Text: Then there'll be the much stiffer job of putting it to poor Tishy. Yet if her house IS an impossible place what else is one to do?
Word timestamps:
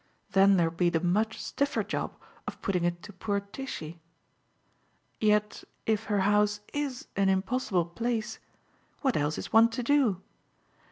Then 0.31 0.57
there'll 0.57 0.73
be 0.73 0.89
the 0.89 0.99
much 0.99 1.39
stiffer 1.39 1.83
job 1.83 2.19
of 2.47 2.59
putting 2.63 2.85
it 2.85 3.03
to 3.03 3.13
poor 3.13 3.39
Tishy. 3.39 3.99
Yet 5.19 5.63
if 5.85 6.05
her 6.05 6.21
house 6.21 6.59
IS 6.73 7.07
an 7.15 7.29
impossible 7.29 7.85
place 7.85 8.39
what 9.01 9.15
else 9.15 9.37
is 9.37 9.53
one 9.53 9.69
to 9.69 9.83
do? 9.83 10.19